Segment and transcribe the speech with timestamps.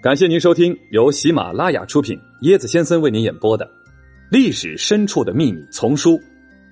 [0.00, 3.66] 感谢您收听由喜马拉雅出品、椰子先生为您演播的
[4.30, 6.12] 《历史深处的秘密》丛书《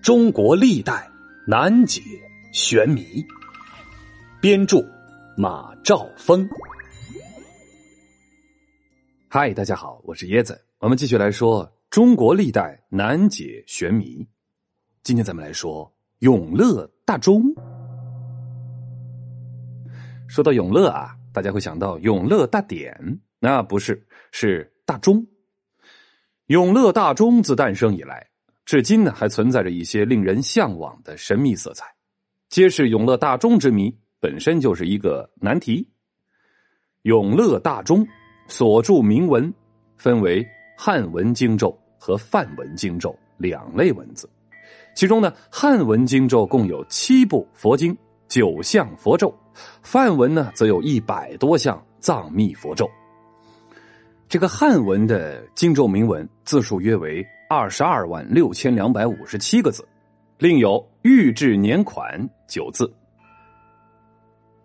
[0.01, 1.11] 中国历代
[1.45, 2.01] 难解
[2.53, 3.03] 玄谜》，
[4.41, 4.79] 编著
[5.37, 6.49] 马兆峰。
[9.27, 14.25] 嗨，大家好，我是椰子，我们继续来说中国历代难解玄谜。
[15.03, 17.43] 今天咱们来说永乐大钟。
[20.29, 21.17] 说到永乐啊。
[21.37, 25.23] 大家会想到永乐大典，那不是，是大钟。
[26.47, 28.27] 永乐大钟自诞生以来，
[28.65, 31.85] 至今呢还存在着一些令人向往的神秘色彩。
[32.49, 35.87] 揭示永乐大钟之谜本身就是一个难题。
[37.03, 38.09] 永乐大钟
[38.49, 39.53] 所著铭文
[39.99, 40.43] 分为
[40.75, 44.27] 汉文经咒和梵文经咒两类文字，
[44.95, 47.95] 其中呢汉文经咒共有七部佛经。
[48.27, 49.33] 九项佛咒，
[49.83, 52.91] 梵文呢则有一百多项藏密佛咒。
[54.29, 59.87] 这个汉文的经咒铭文字数约为二十二万六千两百五十七个字，
[60.39, 62.93] 另有御制年款九字。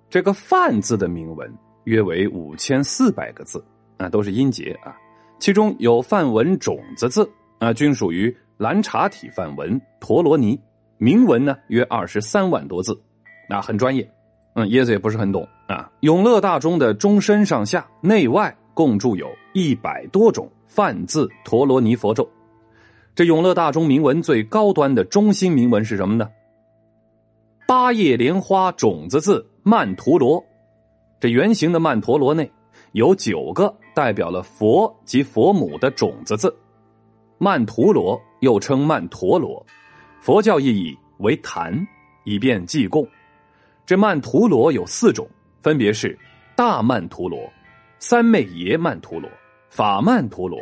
[0.10, 1.50] 这个梵字的铭文
[1.84, 3.64] 约为五千四百个字，
[3.98, 4.98] 啊，都是音节啊，
[5.40, 10.60] 其中有梵文种子字啊，均属于蓝茶体梵文陀罗尼，
[10.98, 13.00] 铭文呢约二十三万多字。
[13.48, 14.12] 那很专业，
[14.54, 15.90] 嗯，椰子也不是很懂啊。
[16.02, 22.30] 永乐大钟的钟身上下内外共铸有一百多种梵字陀罗尼佛咒。
[23.16, 26.30] 这永乐大钟铭文最高端的中心铭文是什么呢？
[27.68, 30.44] 八叶莲花种子字曼陀罗。
[31.20, 32.52] 这圆形的曼陀罗内
[32.94, 36.54] 有九个代表了佛及佛母的种子字。
[37.38, 39.66] 曼陀罗又称曼陀罗，
[40.20, 41.74] 佛教意义为坛，
[42.26, 43.08] 以便祭供。
[43.86, 45.28] 这曼陀罗有四种，
[45.62, 46.18] 分别是
[46.56, 47.52] 大曼陀罗、
[48.00, 49.30] 三昧耶曼陀罗、
[49.70, 50.60] 法曼陀罗、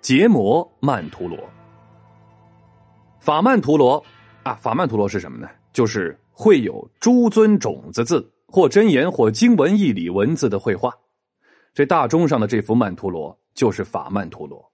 [0.00, 1.38] 结摩曼陀罗。
[3.18, 4.02] 法曼陀罗
[4.44, 5.48] 啊，法曼陀罗是什么呢？
[5.72, 10.92] 就是会有诸尊种子字或真言或经文义理文字的绘画。
[11.74, 14.72] 这大钟上的这幅曼陀罗就是法曼陀罗。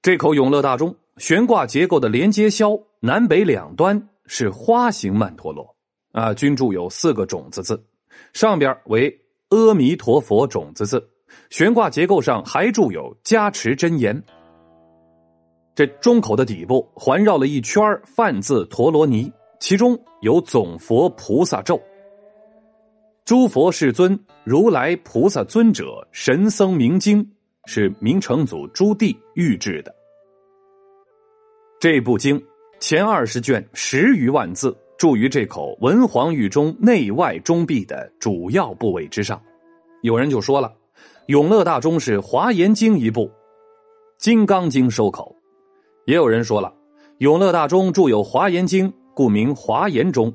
[0.00, 5.73] 这口永乐大钟悬挂结构的连接销南北两端是花形曼陀罗。
[6.14, 7.84] 啊，均铸有四个种子字，
[8.32, 9.12] 上边为
[9.48, 11.04] 阿弥陀佛种子字，
[11.50, 14.22] 悬挂结构上还铸有加持真言。
[15.74, 21.82] 这钟口的底部环绕了一圈梵字陀罗尼，其中有总佛菩萨咒。
[23.24, 27.28] 诸佛世尊、如来菩萨尊者、神僧明经
[27.66, 29.92] 是明成祖朱棣御制的。
[31.80, 32.40] 这部经
[32.78, 34.72] 前二十卷十余万字。
[35.04, 39.38] 铸于这口文皇玉钟内外钟壁的主要部位之上，
[40.00, 40.74] 有人就说了
[41.28, 43.30] ：“永乐大钟是华严经一部，
[44.16, 45.36] 金刚经收口。”
[46.08, 46.72] 也有人说了
[47.20, 50.32] ：“永乐大钟铸有华严经，故名华严钟。”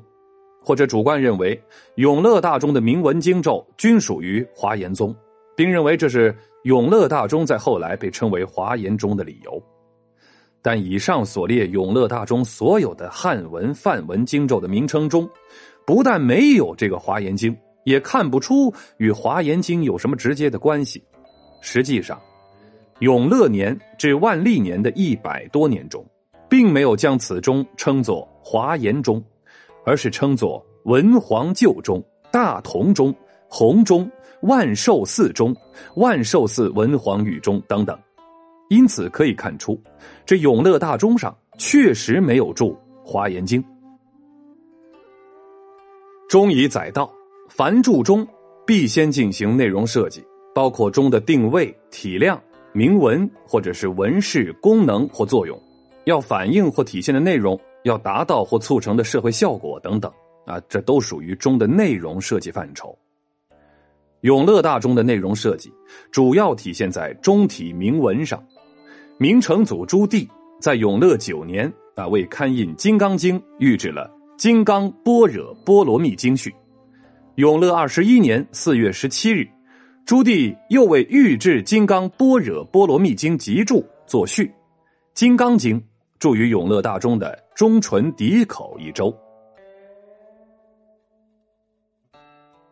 [0.62, 1.60] 或者主观认为
[1.96, 5.12] 永乐大钟的铭文经咒均属于华严宗，
[5.56, 6.32] 并认为这是
[6.62, 9.60] 永乐大钟在后来被称为华严钟的理由。
[10.62, 15.28] 但以上所列永乐大钟所有的汉文、梵文经咒的名称中，
[15.86, 21.02] 不但没有这个华严经，也看不出与华严经有什么直接的关系。
[21.62, 22.20] 实际上，
[22.98, 26.04] 永乐年至万历年的一百多年中，
[26.48, 29.22] 并没有将此钟称作华严钟，
[29.86, 33.14] 而是称作文皇旧钟、大同钟、
[33.48, 34.10] 弘钟、
[34.42, 35.56] 万寿寺钟、
[35.96, 37.98] 万寿寺文皇玉钟等等。
[38.70, 39.76] 因此可以看出，
[40.24, 42.70] 这永乐大钟上确实没有铸
[43.04, 43.60] 《华严经》。
[46.28, 47.12] 钟已载道，
[47.48, 48.24] 凡铸钟
[48.64, 52.40] 必先进行内容设计，包括钟的定位、体量、
[52.72, 55.60] 铭文或者是纹饰、功能或作用，
[56.04, 60.10] 要反映或体现的内容，要达到或促成的社会效果等等。
[60.46, 62.96] 啊，这都属于钟的内容设计范畴。
[64.20, 65.72] 永乐大钟的内容设计
[66.12, 68.40] 主要体现在钟体铭文上。
[69.22, 70.26] 明成祖朱棣
[70.62, 76.48] 在永乐九年啊，为刊印《金刚经》，御制了《金刚般若波罗蜜经序》。
[77.34, 79.46] 永乐二十一年四月十七日，
[80.06, 84.46] 朱棣又为御制《金刚般若波罗蜜经集注》作序，
[85.12, 85.78] 《金刚经》
[86.18, 89.14] 著于永乐大钟的中唇底口一周。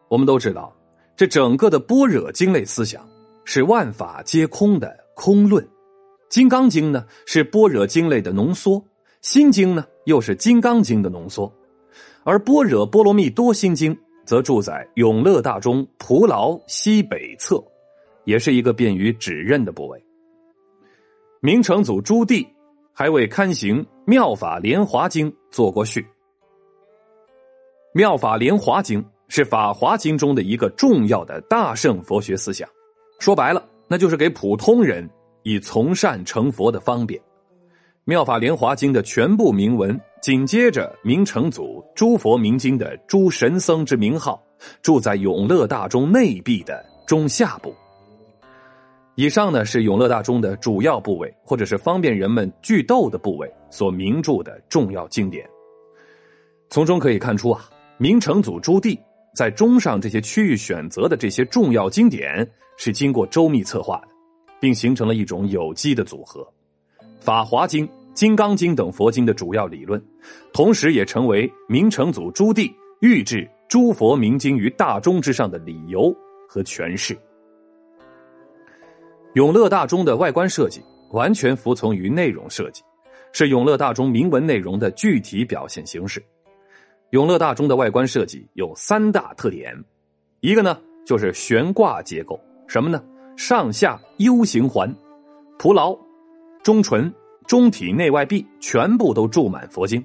[0.09, 0.75] 我们都知道，
[1.15, 3.07] 这整个的般若经类思想
[3.45, 5.63] 是万法皆空的空论。
[6.29, 8.79] 《金刚经》呢是般若经类的浓缩，
[9.23, 11.53] 《心经》呢又是《金刚经》的浓缩，
[12.23, 13.95] 而《般若波罗蜜多心经》
[14.27, 17.63] 则住在永乐大钟蒲牢西北侧，
[18.25, 20.05] 也是一个便于指认的部位。
[21.41, 22.47] 明成祖朱棣
[22.93, 26.03] 还为刊行《妙法莲华经》做过序，
[27.93, 32.69] 《妙法莲华经》是《法华经》中的一个重要的大圣佛学思想，
[33.19, 35.09] 说白了，那就是给普通人
[35.49, 37.19] 以从善成佛的方便。
[38.05, 44.43] 《妙法莲华经》的全部铭文紧接着明成祖诸佛明经的诸神僧之名号，
[44.83, 47.75] 住在永乐大钟内壁的中下部。
[49.15, 55.49] 以上呢是永乐大钟的主要部位，或者是方便人们聚斗的部位所铭注的重要经典。
[56.69, 58.99] 从中可以看出啊，明成祖朱棣
[59.35, 62.47] 在钟上这些区域选择的这些重要经典
[62.77, 64.09] 是经过周密策划的，
[64.61, 66.41] 并形成了一种有机的组合，
[67.21, 70.03] 《法华经》《金刚经》等佛经的主要理论，
[70.53, 76.15] 同时也成为明成祖朱棣御制诸佛明经于大钟之上的理由
[76.49, 77.17] 和诠释。
[79.35, 82.83] 永乐大钟的外观设计完全服从于内容设计，
[83.33, 86.21] 是永乐大钟铭文内容的具体表现形式。
[87.11, 89.73] 永乐大钟的外观设计有三大特点，
[90.41, 93.03] 一个呢就是悬挂结构，什么呢？
[93.39, 94.93] 上下 U 形环，
[95.61, 95.97] 蒲牢、
[96.61, 97.11] 中唇、
[97.47, 100.05] 中体内外壁全部都注满佛经，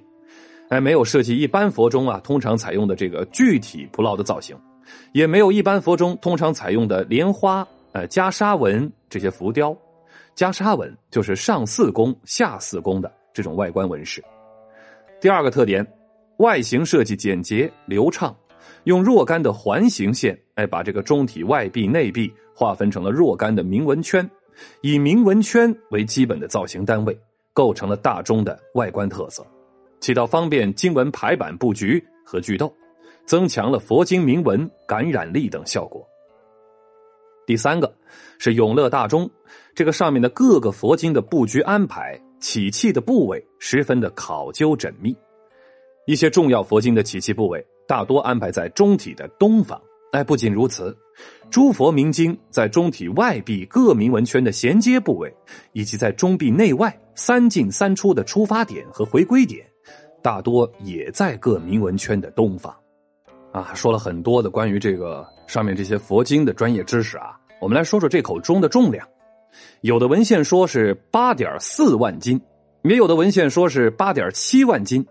[0.70, 4.56] 哎，没有设计一般佛钟啊通常采用的这个具体蒲牢的造型，
[5.14, 7.68] 也没有一般佛钟通常采用的莲花。
[7.94, 9.76] 呃，袈裟纹这些浮雕，
[10.36, 14.24] 袈裟纹就是上四宫、下四宫的这种外观纹饰。
[15.20, 15.86] 第二个特点，
[16.38, 18.36] 外形设计简洁流畅，
[18.84, 24.30] 用若干的环形线，哎，把这个中体外壁、内壁划分成了若干的铭文圈，
[24.82, 27.18] 以铭文圈为基本的造型单位，
[27.54, 29.46] 构成了大钟的外观特色，
[30.00, 32.74] 起到方便经文排版布局和聚斗，
[33.26, 36.08] 增强了佛经铭文感染力等效果。
[37.46, 37.94] 第三个
[38.38, 39.30] 是永乐大钟，
[39.76, 45.16] 这个上面的各个佛经的布局安排、起器的部位十分的考究缜密。
[46.06, 49.82] 一些重要佛经的起器部位大多安排在钟体的东方。
[50.14, 50.96] 哎，不仅如此，
[51.50, 55.36] 诸佛明经在钟体外壁各铭文圈的衔接部位，
[55.72, 59.66] 以及在钟壁内外三进三出的出发点和回归点，
[60.22, 62.72] 大多也在各铭文圈的东方。
[63.52, 69.08] 啊，说了很多的关于这个上面这些佛经的专业知识啊，我们来说说这口钟的重量。
[69.82, 72.40] 有的文献说是八点四万斤，
[72.84, 75.04] 也有的文献说是八点七万斤。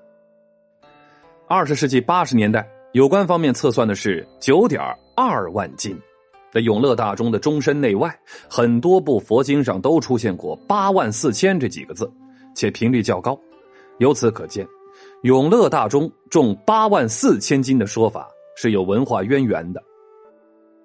[1.49, 4.79] 二十世纪八十年代，有关方面测算的是九点
[5.17, 5.99] 二万斤。
[6.51, 8.15] 在永乐大钟的钟身内外，
[8.51, 12.11] 很多部佛经上都出现过八万四千这几个字，
[12.55, 13.39] 且频率较高。
[13.99, 14.67] 由此可见。
[15.23, 19.83] 永乐大钟重八万四千斤的说法是有文化渊源的。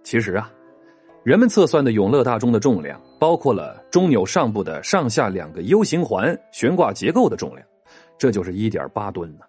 [0.02, 0.50] 其实啊，
[1.24, 7.68] 人们测算的永乐大钟的重量，包括了钟钮上部的上下两个 U 型环悬挂结构的重量，
[8.18, 9.42] 这就是一点八吨呢。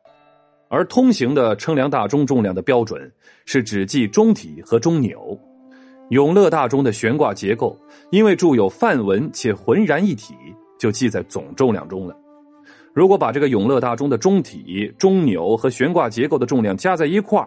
[0.69, 3.11] 而通行的称量大钟重量的标准
[3.47, 5.39] 是只计钟体和钟钮。
[6.11, 7.79] 永乐大钟的悬挂结构
[8.11, 10.35] 因为铸有梵文且浑然一体，
[10.79, 12.17] 就记在总重量中了。
[12.95, 17.47] 如果把这个永乐大钟的钟体、钟钮和悬挂结构的重量加在一块，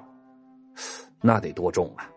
[1.22, 2.08] 那得多重啊！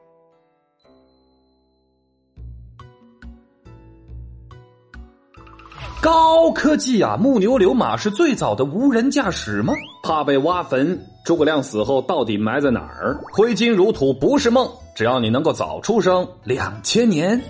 [6.05, 7.17] 高科技啊！
[7.17, 9.73] 木牛流马是最早的无人驾驶吗？
[10.03, 11.03] 怕被挖坟？
[11.25, 13.19] 诸葛亮死后到底埋在哪儿？
[13.33, 17.41] 挥金如土不是梦，只要你能够早出生两千年，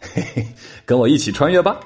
[0.00, 0.46] 嘿嘿，
[0.86, 1.78] 跟我一起穿越吧！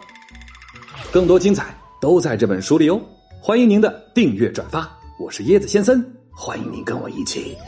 [1.11, 3.01] 更多精彩都在这本书里哦。
[3.43, 4.89] 欢迎您的订阅转发，
[5.19, 6.01] 我是椰子先生，
[6.31, 7.59] 欢迎您跟我一起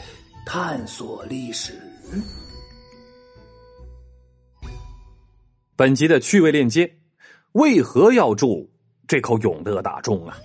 [0.45, 1.73] 探索历史。
[5.75, 6.89] 本集的趣味链接：
[7.53, 8.69] 为何要铸
[9.07, 10.37] 这口永乐大钟啊？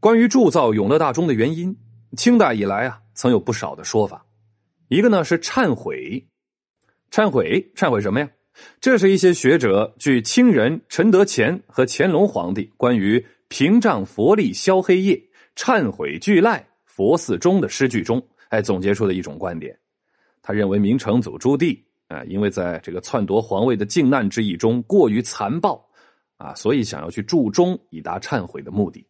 [0.00, 1.76] 关于铸造永乐大钟的原因，
[2.16, 4.24] 清代以来啊，曾有不少的说法。
[4.88, 6.26] 一个呢是忏悔，
[7.10, 8.28] 忏悔，忏悔什么呀？
[8.80, 13.24] 这是一些学者据清人陈德潜和乾隆皇帝关于。
[13.48, 15.22] 屏障佛力消黑夜，
[15.54, 19.78] 忏悔俱赖佛寺中的诗句中，哎，总结出的一种观点。
[20.42, 21.78] 他认为明成祖朱棣
[22.14, 25.84] 啊，因为在这个篡夺皇位的靖难之役中过于残暴
[26.36, 29.04] 啊，所以想要去铸钟以达忏悔的目的。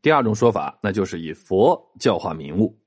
[0.00, 2.78] 第二种说法，那就是以佛教化民物，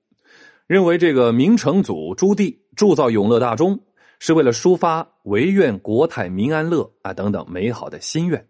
[0.66, 3.78] 认为这个明成祖朱棣铸造永乐大钟，
[4.20, 8.48] 是为了抒发唯愿国泰民安乐啊等等美好的心愿。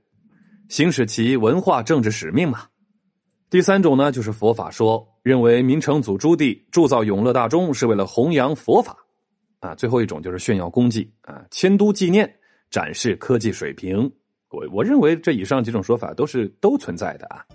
[0.70, 2.68] 行使其文化政治使命嘛。
[3.50, 9.01] 第三种呢，就是佛法说，认为明成祖朱棣铸造永乐大钟是为了弘扬佛法。
[9.62, 12.30] 啊，最后一种就是炫耀功绩啊，迁都纪念，
[12.70, 14.12] 展示科技水平。
[14.50, 17.46] 我我认为这以上几种说法都是都存在的啊。